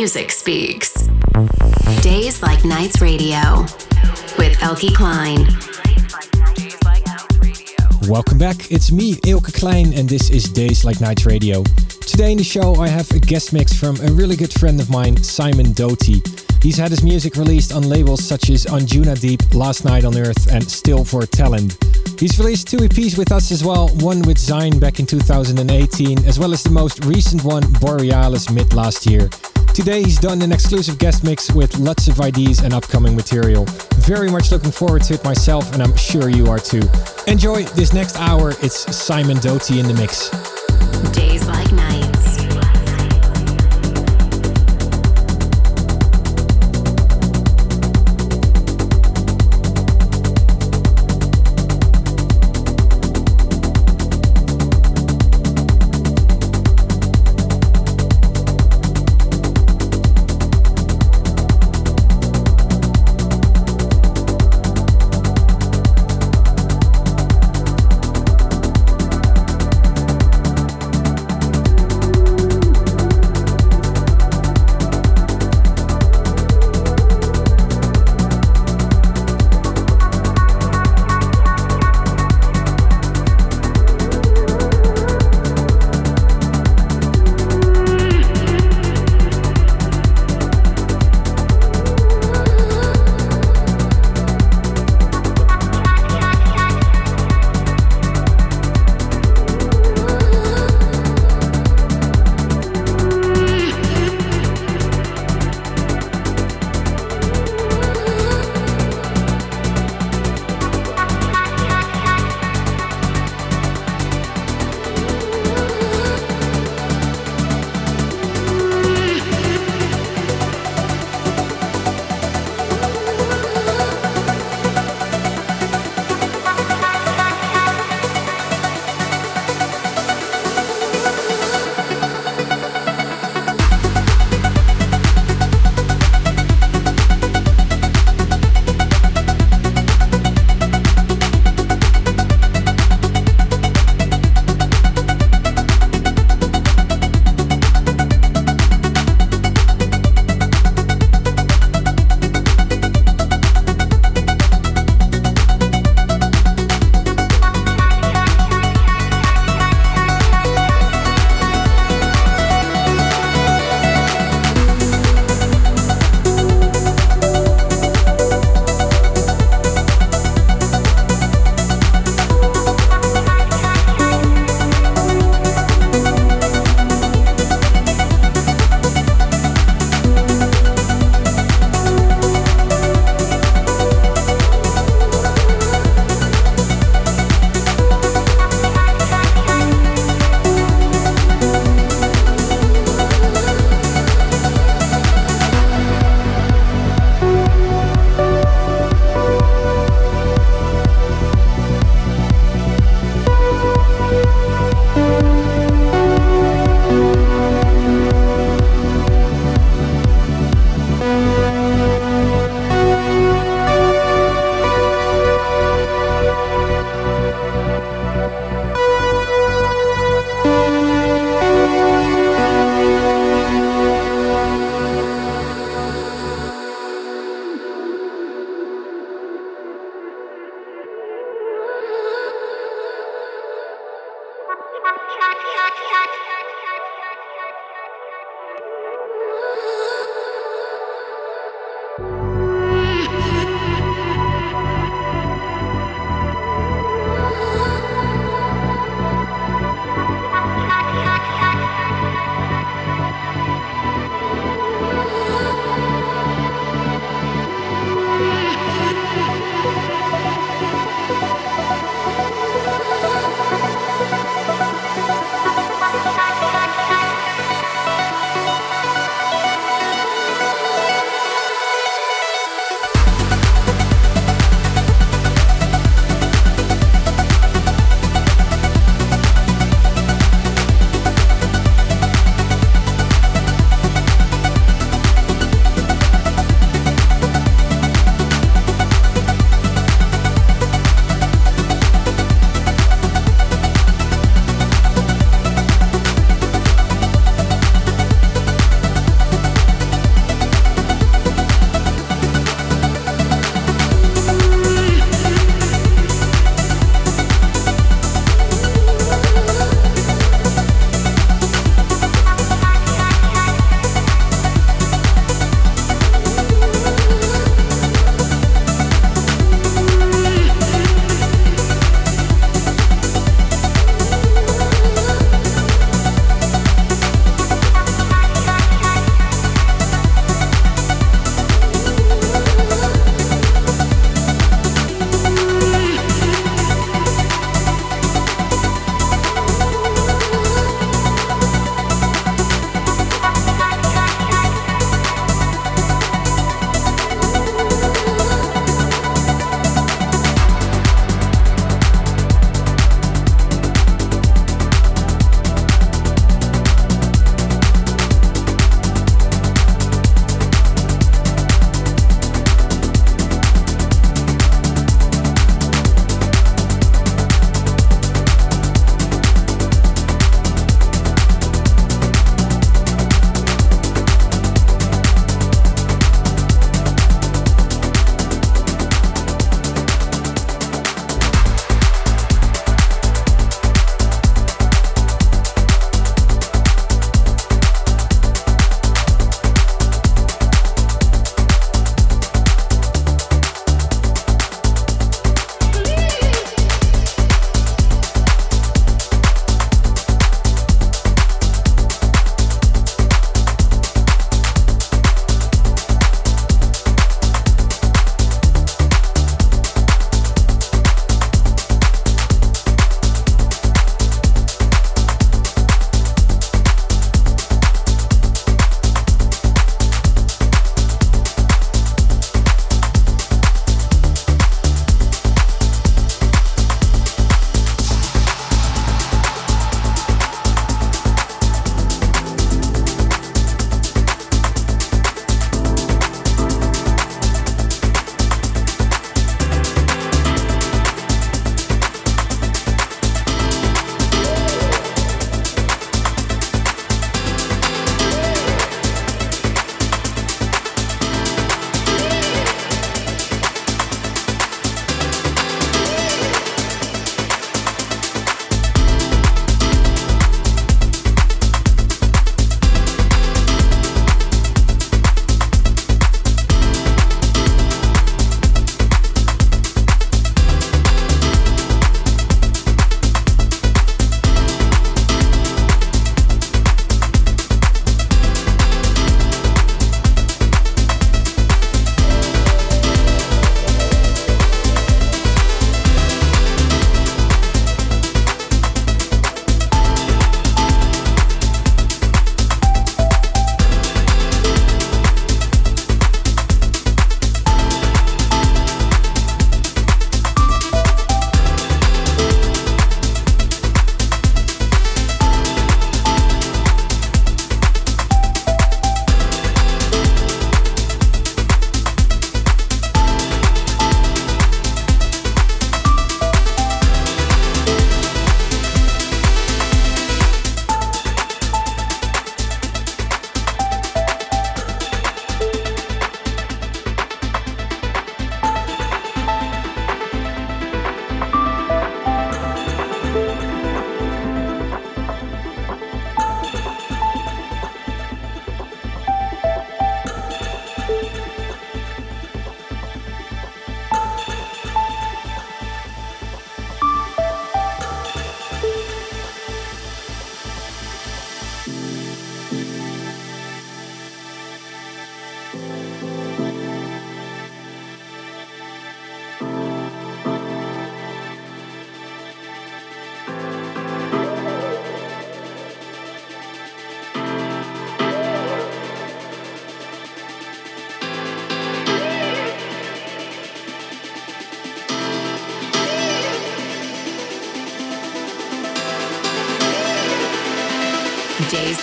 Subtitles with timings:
[0.00, 0.94] music speaks.
[2.00, 3.66] Days Like Nights Radio
[4.38, 5.44] with Eelke Kleijn.
[8.08, 8.72] Welcome back.
[8.72, 11.62] It's me, Eelke Kleijn, and this is Days Like Nights Radio.
[12.00, 14.88] Today in the show, I have a guest mix from a really good friend of
[14.88, 16.22] mine, Simon Doty.
[16.62, 20.64] He's had his music released on labels such as Anjunadeep, Last Night on Earth, and
[20.64, 21.76] Stil vor Talent.
[22.18, 26.38] He's released two EPs with us as well, one with Zine back in 2018, as
[26.38, 29.28] well as the most recent one, Borealis, mid last year.
[29.80, 33.64] Today he's done an exclusive guest mix with lots of IDs and upcoming material.
[33.94, 36.82] Very much looking forward to it myself, and I'm sure you are too.
[37.26, 40.28] Enjoy this next hour, it's Simon Doty in the mix.
[41.12, 42.09] Days like nights.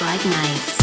[0.07, 0.76] Like Nights.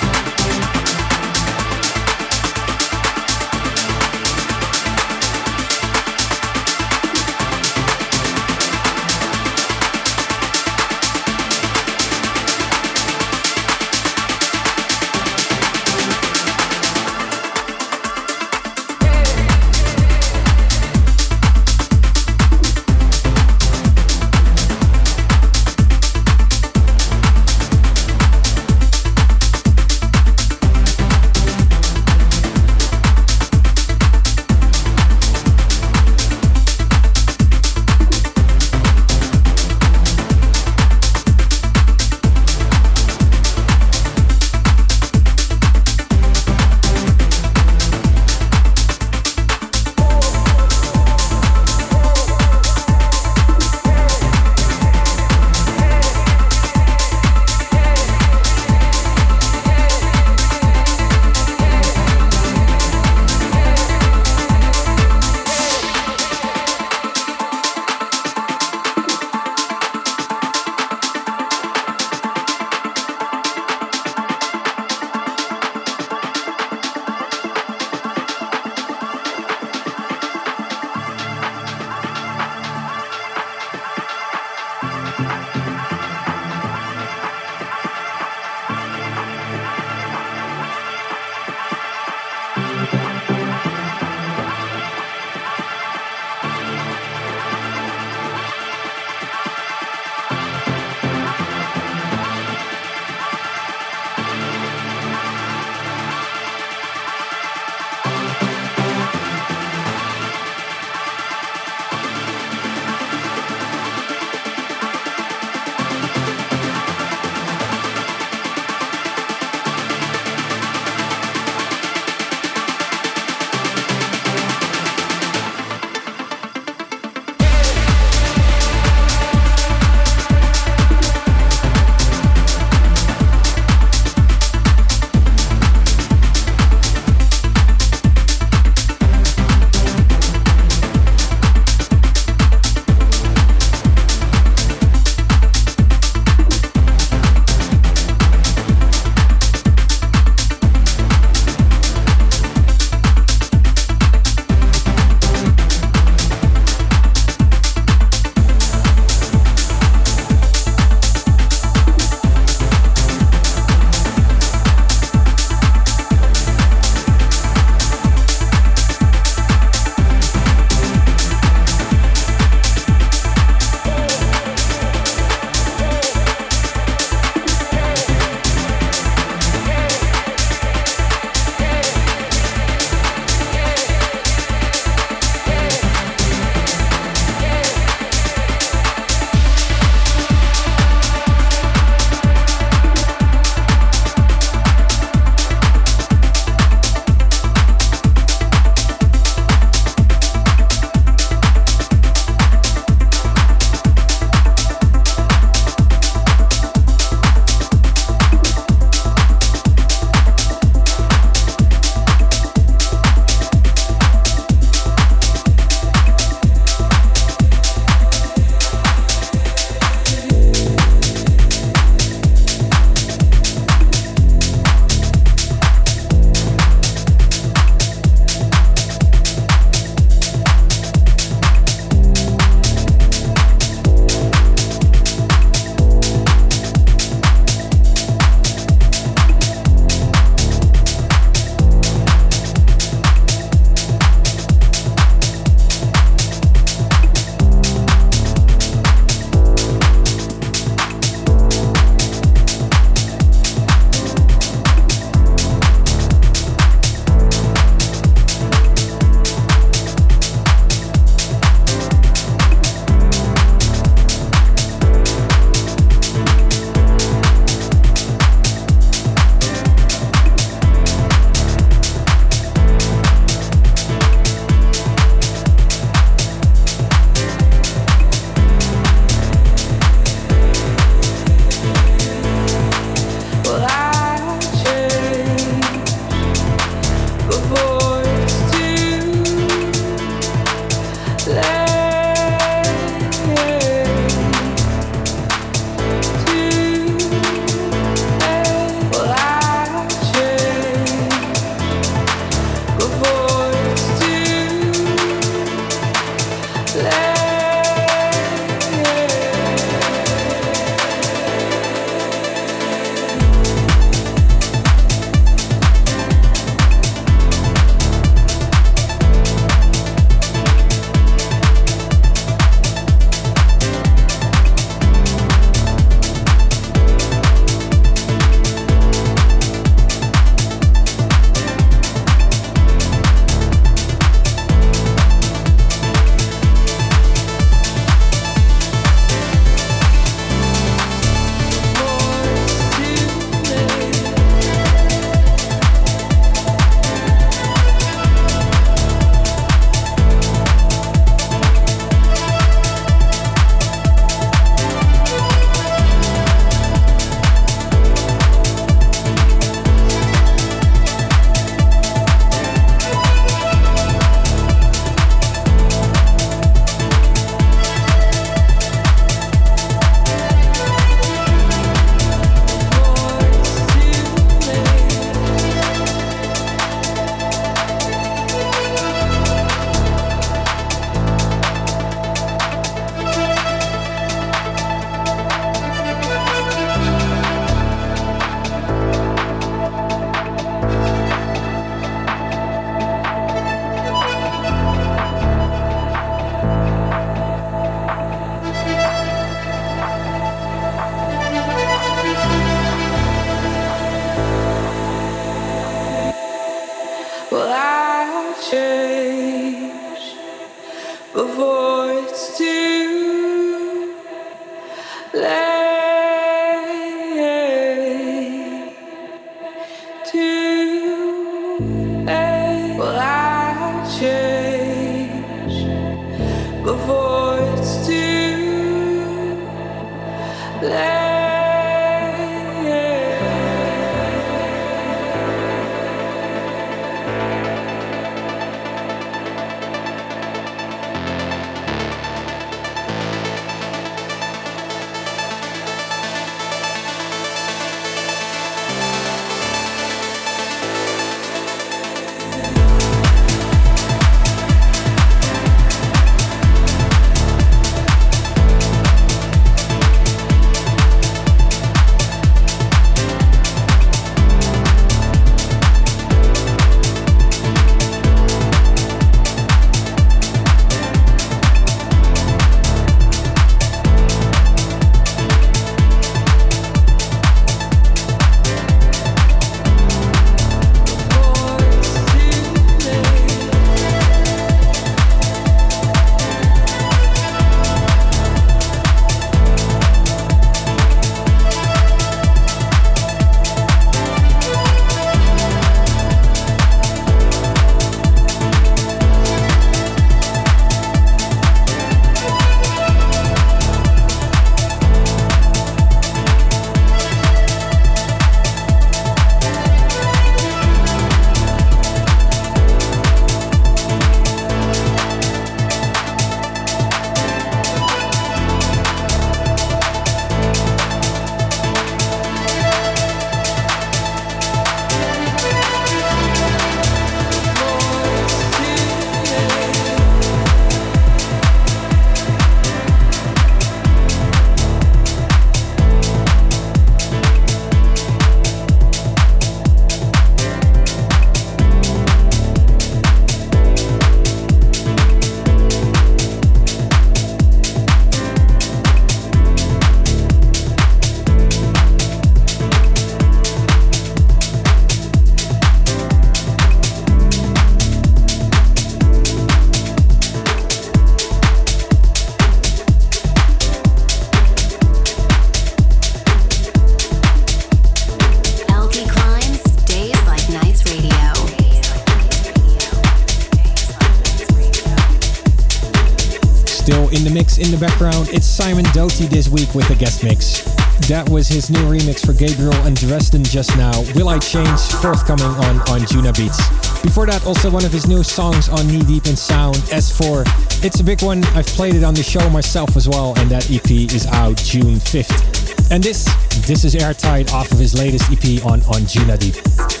[578.01, 580.63] Background, it's Simon Doty this week with a guest mix.
[581.07, 583.91] That was his new remix for Gabriel and Dresden just now.
[584.15, 587.03] Will I Change, forthcoming on Anjunabeats.
[587.03, 590.83] Before that, also one of his new songs on Knee Deep in Sound, S4.
[590.83, 591.43] It's a big one.
[591.53, 594.95] I've played it on the show myself as well, and that EP is out June
[594.95, 595.91] 5th.
[595.91, 596.25] And this,
[596.65, 599.61] this is Airtight off of his latest EP on Anjunadeep.
[599.61, 600.00] great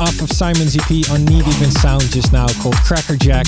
[0.00, 3.44] off of Simon's EP on Need Even Sound just now called Crackerjack.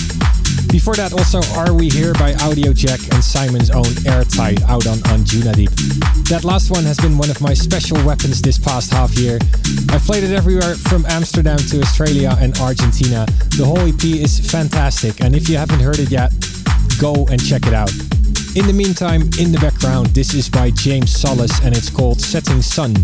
[0.69, 5.73] Before that, also Are We Here by Audiojack and Simon's own Airtight out on Anjunadeep.
[6.29, 9.39] That last one has been one of my special weapons this past half year.
[9.91, 13.25] I've played it everywhere from Amsterdam to Australia and Argentina.
[13.57, 16.33] The whole EP is fantastic, and if you haven't heard it yet,
[17.01, 17.93] go and check it out.
[18.55, 22.61] In the meantime, in the background, this is by James Solis and it's called Setting
[22.61, 22.95] Sun.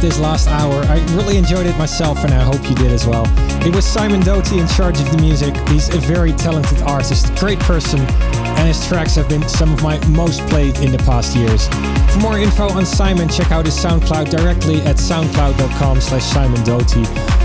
[0.00, 0.82] This last hour.
[0.84, 3.24] I really enjoyed it myself and I hope you did as well.
[3.66, 5.56] It was Simon Doty in charge of the music.
[5.68, 9.98] He's a very talented artist, great person, and his tracks have been some of my
[10.08, 11.66] most played in the past years.
[12.12, 17.00] For more info on Simon, check out his SoundCloud directly at soundcloud.com slash Simon Doty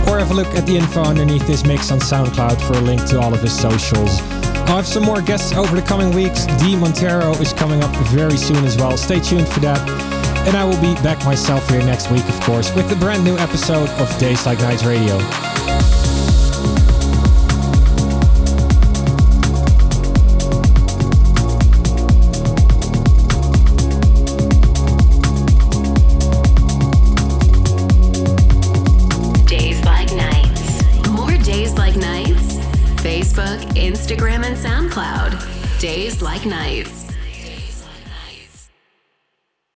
[0.07, 3.05] or have a look at the info underneath this mix on SoundCloud for a link
[3.05, 4.21] to all of his socials.
[4.67, 6.45] I'll have some more guests over the coming weeks.
[6.57, 8.97] D Montero is coming up very soon as well.
[8.97, 10.12] Stay tuned for that.
[10.45, 13.37] And I will be back myself here next week, of course, with a brand new
[13.37, 15.52] episode of Days Like Nights Radio.